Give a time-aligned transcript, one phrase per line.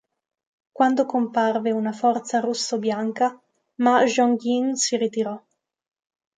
[0.73, 3.39] Quando comparve una forza russo-bianca,
[3.83, 5.39] Ma Zhongying si ritirò.